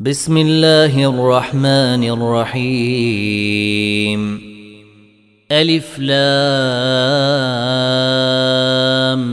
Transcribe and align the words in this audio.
بسم 0.00 0.36
الله 0.36 1.08
الرحمن 1.08 2.04
الرحيم. 2.04 3.60
ألف 5.52 5.98
لام 5.98 6.14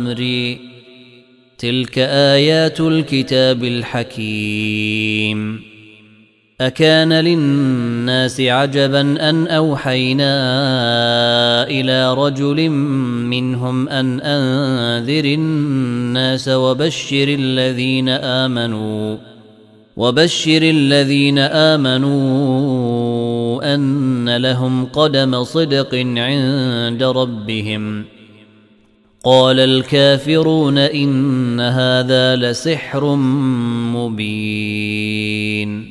ري 0.08 0.60
تلك 1.58 2.00
آيات 2.00 2.80
الكتاب 2.80 3.64
الحكيم. 3.64 5.62
أكان 6.62 7.14
للناس 7.14 8.42
عجبا 8.42 9.30
أن 9.30 9.48
أوحينا 9.48 10.34
إلى 11.68 12.14
رجل 12.14 12.70
منهم 12.70 13.90
أن 13.90 14.22
أنذر 14.22 15.26
الناس 15.26 16.48
وبشر 16.48 17.28
الذين 17.28 18.10
آمنوا. 18.10 19.31
وبشر 19.98 20.62
الذين 20.62 21.40
آمنوا 21.40 22.12
أن 23.76 24.38
لهم 24.38 24.86
قدم 24.86 25.44
صدق 25.44 25.96
عند 25.96 27.04
ربهم. 27.04 28.06
قال 29.24 29.60
الكافرون 29.60 30.78
إن 30.78 31.60
هذا 31.60 32.36
لسحر 32.36 33.16
مبين. 33.96 35.91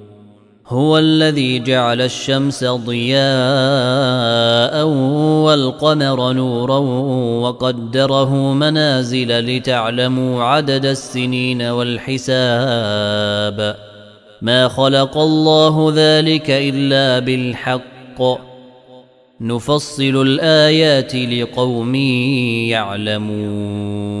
هو 0.71 0.97
الذي 0.97 1.59
جعل 1.59 2.01
الشمس 2.01 2.63
ضياء 2.63 3.21
والقمر 5.45 6.33
نورا 6.33 6.77
وقدره 7.41 8.53
منازل 8.53 9.39
لتعلموا 9.39 10.43
عدد 10.43 10.85
السنين 10.85 11.61
والحساب. 11.61 12.35
ما 14.41 14.67
خلق 14.67 15.17
الله 15.17 15.93
ذلك 15.95 16.49
إلا 16.49 17.19
بالحق. 17.19 18.21
نفصل 19.41 20.21
الآيات 20.21 21.15
لقوم 21.15 21.95
يعلمون. 22.75 24.20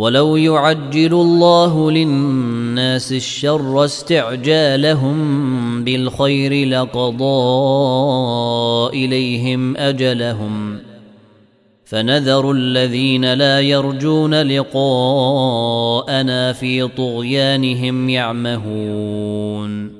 ولو 0.00 0.36
يعجل 0.36 1.12
الله 1.14 1.90
للناس 1.90 3.12
الشر 3.12 3.84
استعجالهم 3.84 5.14
بالخير 5.84 6.68
لقضى 6.68 7.24
إليهم 9.04 9.76
أجلهم. 9.76 10.78
فنذر 11.84 12.50
الذين 12.50 13.34
لا 13.34 13.60
يرجون 13.60 14.42
لقاءنا 14.42 14.92
في 16.52 16.88
طغيانهم 16.88 18.08
يعمهون. 18.08 19.99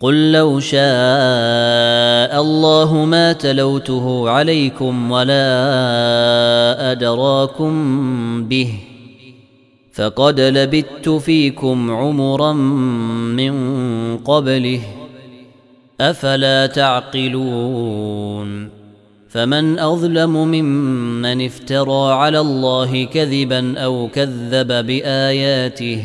قل 0.00 0.32
لو 0.32 0.60
شاء 0.60 0.80
الله 2.40 3.04
ما 3.04 3.32
تلوته 3.32 4.30
عليكم 4.30 5.10
ولا 5.10 5.42
ادراكم 6.92 7.74
به 8.48 8.74
فقد 9.92 10.40
لبثت 10.40 11.08
فيكم 11.08 11.90
عمرا 11.90 12.52
من 13.32 13.54
قبله 14.18 14.80
افلا 16.00 16.66
تعقلون 16.66 18.68
فمن 19.28 19.78
اظلم 19.78 20.30
ممن 20.30 21.46
افترى 21.46 22.12
على 22.12 22.40
الله 22.40 23.04
كذبا 23.04 23.78
أو 23.78 24.08
كذب 24.08 24.86
باياته 24.86 26.04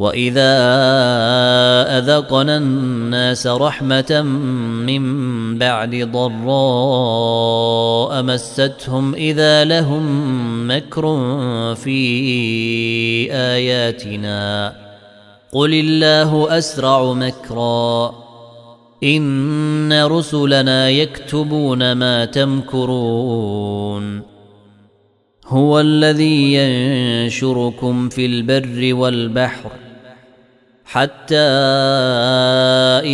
واذا 0.00 0.56
اذقنا 1.98 2.56
الناس 2.56 3.46
رحمه 3.46 4.22
من 4.86 5.04
بعد 5.58 5.94
ضراء 6.12 6.52
مستهم 8.22 9.14
اذا 9.14 9.64
لهم 9.64 10.04
مكر 10.70 11.04
في 11.74 11.98
اياتنا 13.32 14.74
قل 15.52 15.74
الله 15.74 16.58
اسرع 16.58 17.12
مكرا 17.12 18.14
ان 19.04 20.02
رسلنا 20.02 20.88
يكتبون 20.88 21.92
ما 21.92 22.24
تمكرون 22.24 24.22
هو 25.46 25.80
الذي 25.80 26.54
ينشركم 26.54 28.08
في 28.08 28.26
البر 28.26 28.94
والبحر 28.94 29.89
حتى 30.92 31.36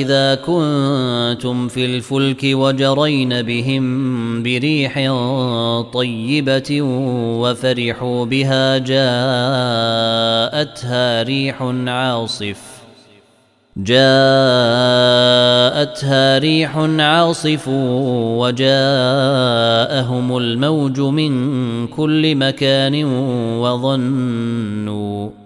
إذا 0.01 0.35
كنتم 0.35 1.69
في 1.69 1.87
الفلك 1.87 2.41
وجرين 2.45 3.43
بهم 3.43 4.43
بريح 4.43 4.95
طيبة 5.93 6.83
وفرحوا 7.41 8.25
بها 8.25 8.79
جاءتها 8.79 9.03
ريح 11.23 11.63
عاصف. 11.87 12.59
جاءتها 13.77 13.99
ريح 16.39 16.77
عاصف 16.99 17.69
وجاءهم 18.39 18.67
الموج 20.37 21.01
من 21.01 21.87
كل 21.87 22.35
مكان 22.35 23.05
وظنوا 23.61 25.46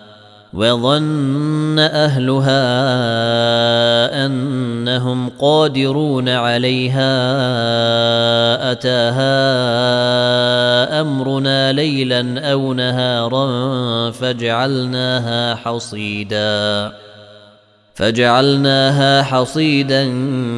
وظن 0.53 1.79
أهلها 1.79 2.65
أنهم 4.25 5.29
قادرون 5.29 6.29
عليها 6.29 7.11
أتاها 8.71 9.31
أمرنا 11.01 11.71
ليلا 11.71 12.51
أو 12.51 12.73
نهارا 12.73 14.11
فجعلناها 14.11 15.55
حصيدا 15.55 16.91
فجعلناها 17.93 19.23
حصيدا 19.23 20.05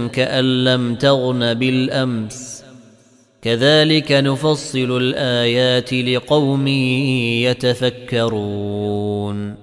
كأن 0.08 0.64
لم 0.64 0.96
تغن 0.96 1.54
بالأمس. 1.54 2.64
كذلك 3.42 4.12
نفصل 4.12 4.98
الآيات 4.98 5.94
لقوم 5.94 6.68
يتفكرون. 8.18 9.63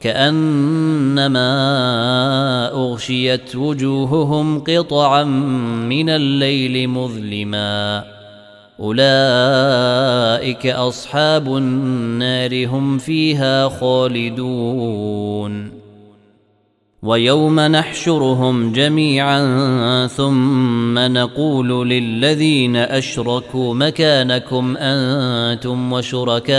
كأنما 0.00 1.50
أغشيت 2.72 3.56
وجوههم 3.56 4.60
قطعا 4.60 5.24
من 5.84 6.10
الليل 6.10 6.88
مظلما. 6.88 8.04
أولئك 8.80 10.66
أصحاب 10.66 11.56
النار 11.56 12.66
هم 12.66 12.98
فيها 12.98 13.68
خالدون. 13.68 15.70
ويوم 17.02 17.60
نحشرهم 17.60 18.72
جميعا 18.72 20.06
ثم 20.06 20.98
نقول 20.98 21.90
للذين 21.90 22.76
أشركوا 22.76 23.74
مكانكم 23.74 24.76
أنتم 24.76 25.92
وشركاؤكم. 25.92 26.58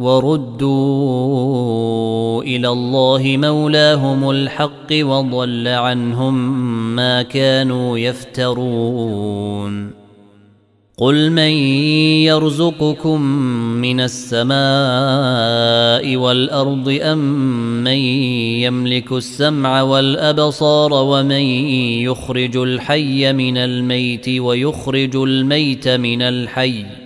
وردوا 0.00 1.62
إلى 2.42 2.68
الله 2.68 3.36
مولاهم 3.36 4.30
الحق 4.30 4.92
وضل 4.92 5.68
عنهم 5.68 6.56
ما 6.96 7.22
كانوا 7.22 7.98
يفترون. 7.98 9.50
قل 11.00 11.30
من 11.30 11.50
يرزقكم 12.28 13.22
من 13.80 14.00
السماء 14.00 14.56
والأرض 16.16 16.98
أم 17.02 17.18
من 17.84 17.98
يملك 18.60 19.12
السمع 19.12 19.82
والأبصار 19.82 20.92
ومن 20.92 21.42
يخرج 22.04 22.56
الحي 22.56 23.32
من 23.32 23.56
الميت 23.56 24.28
ويخرج 24.28 25.16
الميت 25.16 25.88
من 25.88 26.22
الحي 26.22 26.99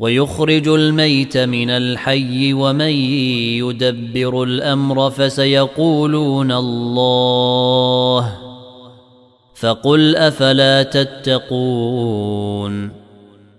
ويخرج 0.00 0.68
الميت 0.68 1.36
من 1.36 1.70
الحي 1.70 2.52
ومن 2.52 2.90
يدبر 3.60 4.42
الأمر 4.42 5.10
فسيقولون 5.10 6.52
الله 6.52 8.32
فقل 9.54 10.16
أفلا 10.16 10.82
تتقون 10.82 12.20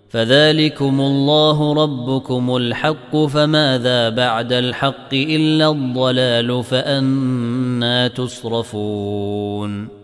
فذلكم 0.10 1.02
الله 1.02 1.74
ربكم 1.74 2.56
الحق 2.56 3.18
فماذا 3.18 4.10
بعد 4.10 4.54
الحق 4.54 5.14
إلا 5.14 5.72
الضلال 5.72 6.64
فأنا 6.64 8.08
تصرفون 8.08 10.01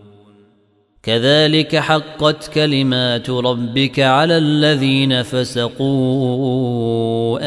كذلك 1.02 1.76
حقت 1.76 2.50
كلمات 2.54 3.30
ربك 3.30 4.00
على 4.00 4.38
الذين 4.38 5.22
فسقوا 5.22 5.72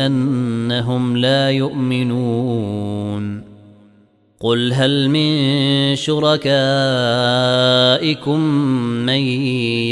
أنهم 0.05 1.17
لا 1.17 1.49
يؤمنون. 1.49 3.51
قل 4.39 4.73
هل 4.73 5.09
من 5.09 5.95
شركائكم 5.95 6.49
من 9.05 9.21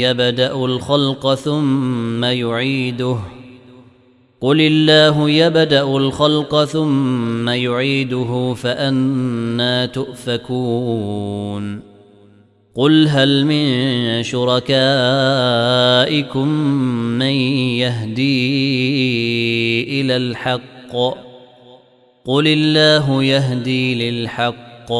يبدأ 0.02 0.52
الخلق 0.52 1.34
ثم 1.34 2.24
يعيده؟ 2.24 3.18
قل 4.40 4.60
الله 4.60 5.30
يبدأ 5.30 5.82
الخلق 5.82 6.64
ثم 6.64 7.48
يعيده 7.48 8.54
فأنا 8.54 9.86
تؤفكون. 9.86 11.89
قل 12.74 13.08
هل 13.08 13.44
من 13.44 14.22
شركائكم 14.22 14.78
من 17.18 17.34
يهدي 17.82 18.50
إلى 20.00 20.16
الحق؟ 20.16 20.96
قل 22.24 22.48
الله 22.48 23.24
يهدي 23.24 24.10
للحق. 24.10 24.92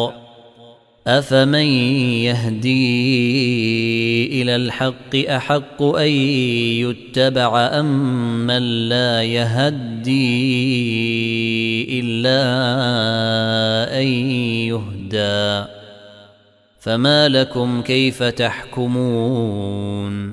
افمن 1.07 1.67
يهدي 2.27 2.73
إلى 4.43 4.57
الحق 4.57 5.17
احق 5.17 5.83
ان 5.83 6.11
يتبع 6.85 7.59
ام 7.67 8.47
من 8.47 8.89
لا 8.89 9.23
يهدي 9.23 10.21
الا 12.01 12.41
ان 14.01 14.07
يهدى؟ 14.71 15.80
فما 16.81 17.29
لكم 17.29 17.83
كيف 17.83 18.23
تحكمون 18.23 20.33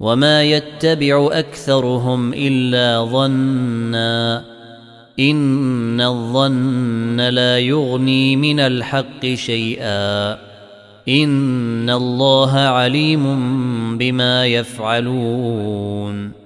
وما 0.00 0.42
يتبع 0.42 1.28
أكثرهم 1.32 2.32
إلا 2.32 3.04
ظنّا 3.04 4.44
إن 5.20 6.00
الظن 6.00 7.20
لا 7.20 7.58
يغني 7.58 8.36
من 8.36 8.60
الحق 8.60 9.26
شيئا 9.26 10.32
إن 11.08 11.90
الله 11.90 12.58
عليم 12.58 13.26
بما 13.98 14.46
يفعلون 14.46 16.45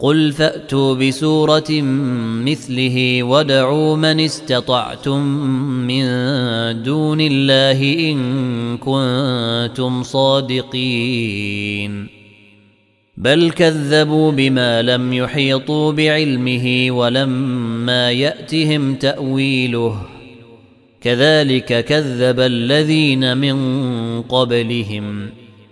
قل 0.00 0.32
فاتوا 0.32 0.94
بسوره 0.94 1.82
مثله 2.44 3.22
ودعوا 3.22 3.96
من 3.96 4.20
استطعتم 4.20 5.20
من 5.86 6.04
دون 6.82 7.20
الله 7.20 8.10
ان 8.10 8.78
كنتم 8.78 10.02
صادقين 10.02 11.40
بل 13.16 13.50
كذبوا 13.50 14.32
بما 14.32 14.82
لم 14.82 15.12
يحيطوا 15.12 15.92
بعلمه 15.92 16.86
ولما 16.90 18.10
ياتهم 18.10 18.94
تاويله 18.94 20.02
كذلك 21.00 21.84
كذب 21.84 22.40
الذين 22.40 23.36
من 23.36 23.56
قبلهم 24.22 25.30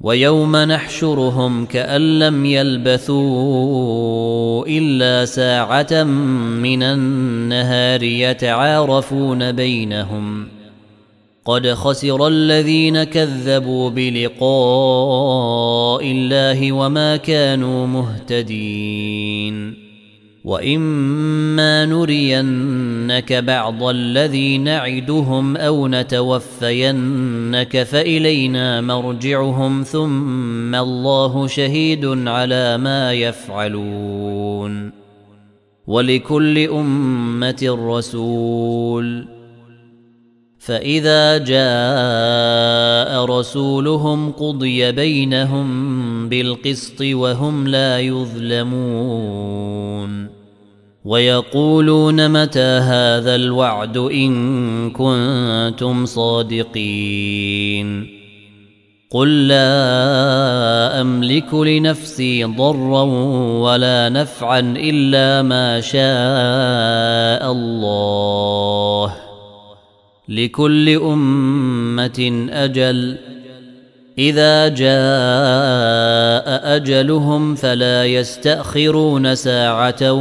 ويوم 0.00 0.56
نحشرهم 0.56 1.66
كأن 1.66 2.18
لم 2.18 2.46
يلبثوا 2.46 3.26
إلا 4.66 5.24
ساعة 5.24 6.02
من 6.62 6.82
النهار 6.82 8.02
يتعارفون 8.02 9.52
بينهم 9.52 10.48
قد 11.44 11.72
خسر 11.72 12.26
الذين 12.26 13.04
كذبوا 13.04 13.90
بلقاء 13.90 14.40
الله 16.04 16.72
وما 16.72 17.16
كانوا 17.16 17.86
مهتدين 17.86 19.89
واما 20.44 21.84
نرينك 21.86 23.32
بعض 23.32 23.82
الذي 23.82 24.58
نعدهم 24.58 25.56
أو 25.56 25.88
نتوفينك 25.88 27.82
فالينا 27.82 28.80
مرجعهم 28.80 29.82
ثم 29.82 30.74
الله 30.74 31.46
شهيد 31.46 32.28
على 32.28 32.78
ما 32.78 33.12
يفعلون 33.12 34.92
ولكل 35.86 36.58
امه 36.58 37.78
رسول 37.88 39.26
فاذا 40.58 41.38
جاء 41.38 43.24
رسولهم 43.24 44.32
قضي 44.32 44.92
بينهم 44.92 46.28
بالقسط 46.28 47.00
وهم 47.02 47.66
لا 47.68 48.00
يظلمون 48.00 49.50
ويقولون 51.10 52.42
متى 52.42 52.60
هذا 52.60 53.34
الوعد 53.34 53.96
إن 53.96 54.90
كنتم 54.90 56.06
صادقين 56.06 58.06
قل 59.10 59.48
لا 59.48 61.00
أملك 61.00 61.54
لنفسي 61.54 62.44
ضرا 62.44 63.02
ولا 63.62 64.08
نفعا 64.08 64.74
إلا 64.76 65.42
ما 65.42 65.80
شاء 65.80 67.52
الله 67.52 69.14
لكل 70.28 70.88
أمة 70.88 72.48
أجل 72.50 73.29
إذا 74.20 74.68
جاء 74.68 74.90
أجلهم 76.76 77.54
فلا 77.54 78.06
يستأخرون 78.06 79.34
ساعة 79.34 80.12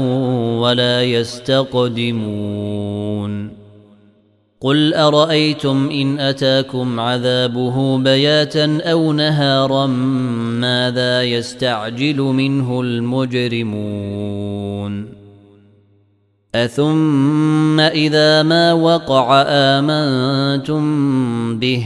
ولا 0.60 1.04
يستقدمون. 1.04 2.40
قل 4.62 4.94
أرأيتم 4.94 5.90
إن 5.94 6.20
أتاكم 6.20 7.00
عذابه 7.00 7.98
بياتا 7.98 8.82
أو 8.84 9.14
نهارا 9.14 9.86
ماذا 9.86 11.24
يستعجل 11.24 12.18
منه 12.18 12.82
المجرمون؟ 12.82 14.30
أثم 16.56 17.80
إذا 17.80 18.44
ما 18.44 18.74
وقع 18.74 19.44
آمنتم 19.48 20.80
به 21.60 21.86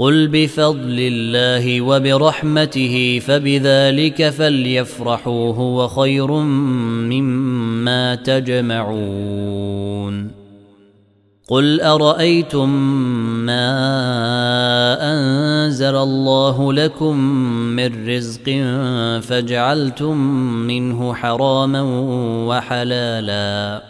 قل 0.00 0.28
بفضل 0.28 0.96
الله 0.98 1.80
وبرحمته 1.80 3.22
فبذلك 3.26 4.28
فليفرحوا 4.28 5.54
هو 5.54 5.88
خير 5.88 6.30
مما 7.12 8.14
تجمعون 8.14 9.60
قل 11.48 11.80
ارايتم 11.80 12.70
ما 13.46 13.66
انزل 15.12 15.96
الله 15.96 16.72
لكم 16.72 17.16
من 17.76 18.08
رزق 18.08 18.50
فجعلتم 19.22 20.16
منه 20.66 21.14
حراما 21.14 21.82
وحلالا 22.48 23.89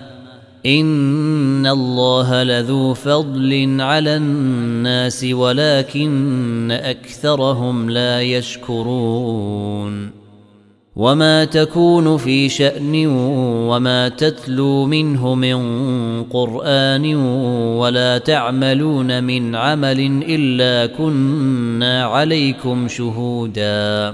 ان 0.65 1.67
الله 1.67 2.43
لذو 2.43 2.93
فضل 2.93 3.77
على 3.79 4.15
الناس 4.15 5.23
ولكن 5.23 6.71
اكثرهم 6.71 7.89
لا 7.89 8.21
يشكرون 8.21 10.11
وما 10.95 11.45
تكون 11.45 12.17
في 12.17 12.49
شان 12.49 13.07
وما 13.67 14.09
تتلو 14.09 14.85
منه 14.85 15.35
من 15.35 15.57
قران 16.23 17.15
ولا 17.75 18.17
تعملون 18.17 19.23
من 19.23 19.55
عمل 19.55 20.23
الا 20.27 20.85
كنا 20.95 22.03
عليكم 22.03 22.87
شهودا 22.87 24.13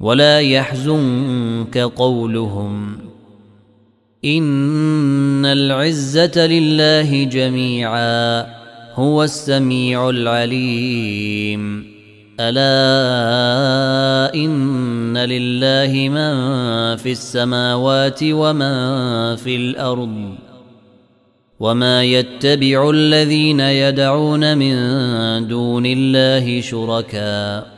ولا 0.00 0.40
يحزنك 0.40 1.78
قولهم. 1.78 2.98
إن 4.24 5.46
العزة 5.46 6.46
لله 6.46 7.24
جميعا 7.24 8.46
هو 8.94 9.24
السميع 9.24 10.10
العليم. 10.10 11.86
ألا 12.40 14.34
إن 14.34 15.18
لله 15.18 16.08
من 16.08 16.96
في 16.96 17.12
السماوات 17.12 18.20
ومن 18.22 19.36
في 19.36 19.56
الأرض. 19.56 20.34
وما 21.60 22.04
يتبع 22.04 22.90
الذين 22.90 23.60
يدعون 23.60 24.58
من 24.58 24.76
دون 25.48 25.86
الله 25.86 26.60
شركاء. 26.60 27.77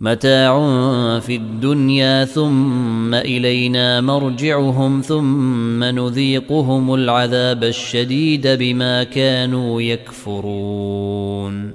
متاع 0.00 0.58
في 1.18 1.36
الدنيا 1.36 2.24
ثم 2.24 3.14
إلينا 3.14 4.00
مرجعهم 4.00 5.00
ثم 5.00 5.84
نذيقهم 5.84 6.94
العذاب 6.94 7.64
الشديد 7.64 8.46
بما 8.46 9.04
كانوا 9.04 9.82
يكفرون. 9.82 11.70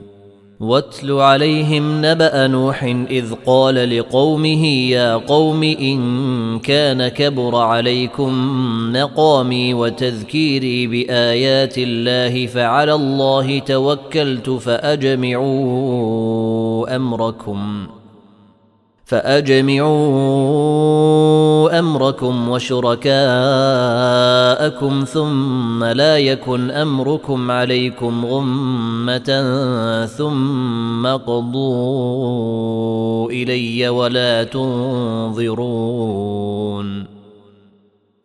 واتل 0.59 1.11
عليهم 1.11 2.05
نبأ 2.05 2.47
نوح 2.47 2.83
إذ 3.09 3.33
قال 3.45 3.97
لقومه 3.99 4.65
يا 4.65 5.15
قوم 5.15 5.63
إن 5.63 6.59
كان 6.59 7.07
كبر 7.07 7.55
عليكم 7.55 8.33
مقامي 8.93 9.73
وتذكيري 9.73 10.87
بآيات 10.87 11.77
الله 11.77 12.47
فعلى 12.47 12.93
الله 12.93 13.59
توكلت 13.59 14.49
فأجمعوا 14.49 15.35
أمركم. 16.95 17.87
فأجمعوا 19.11 19.91
أمركم 21.79 22.49
وشركاءكم 22.49 23.13
ثم 25.03 25.83
لا 25.83 26.17
يكن 26.17 26.71
أمركم 26.71 27.51
عليكم 27.51 28.25
غمة 28.25 29.55
ثم 30.05 31.07
قضوا 31.07 32.11
إلي 33.31 33.89
ولا 33.89 34.43
تنظرون 34.43 35.51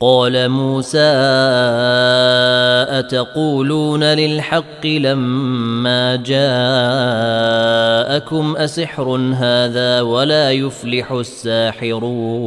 قال 0.00 0.48
موسى 0.48 0.98
أتقولون 2.98 4.04
للحق 4.04 4.86
لما 4.86 6.16
جاءكم 6.16 6.46
أسحر 8.56 9.16
هذا 9.34 10.00
ولا 10.00 10.50
يفلح 10.50 11.12
الساحرون؟ 11.12 12.46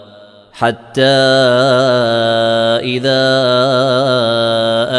حتى 0.61 1.01
إذا 2.85 3.23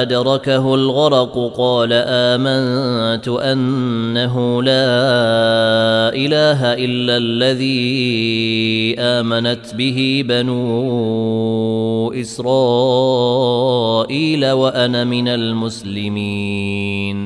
أدركه 0.03 0.75
الغرق 0.75 1.53
قال 1.57 1.93
آمنت 1.93 3.29
أنه 3.29 4.63
لا 4.63 4.91
إله 6.11 6.61
إلا 6.75 7.17
الذي 7.17 8.95
آمنت 8.99 9.75
به 9.75 10.25
بنو 10.29 12.13
إسرائيل 12.13 13.63
وأنا 14.51 15.05
من 15.05 15.29
المسلمين. 15.29 17.22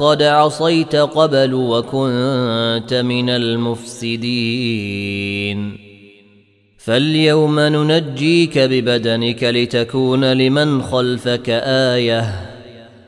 وقد 0.00 0.22
عصيت 0.22 0.96
قبل 0.96 1.54
وكنت 1.54 2.94
من 2.94 3.30
المفسدين. 3.30 4.66
فاليوم 6.78 7.60
ننجيك 7.60 8.58
ببدنك 8.58 9.44
لتكون 9.44 10.32
لمن 10.32 10.82
خلفك 10.82 11.50
آية 11.64 12.50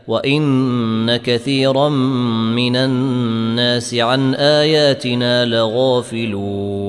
وإن 0.07 1.16
كثيرا 1.16 1.88
من 1.88 2.77
الناس 2.77 3.94
عن 3.94 4.35
آياتنا 4.35 5.44
لغافلون. 5.44 6.88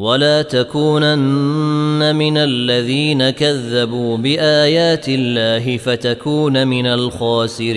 ولا 0.00 0.42
تكونن 0.42 2.16
من 2.16 2.36
الذين 2.36 3.30
كذبوا 3.30 4.16
بآيات 4.16 5.08
الله 5.08 5.76
فتكون 5.76 6.68
من 6.68 6.86
الخاسرين. 6.86 7.72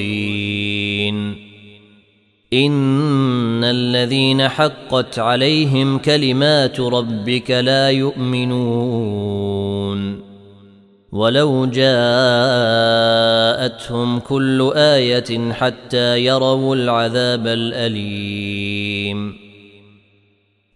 إن 2.54 3.64
الذين 3.64 4.48
حقت 4.48 5.20
عليهم 5.20 5.98
كلمات 5.98 6.80
ربك 6.80 7.52
لا 7.52 7.90
يؤمنون. 7.90 9.44
ولو 11.12 11.66
جاءتهم 11.66 12.00
كل 14.20 14.72
آية 14.76 15.52
حتى 15.52 16.26
يروا 16.26 16.76
العذاب 16.76 17.48
الأليم. 17.48 19.43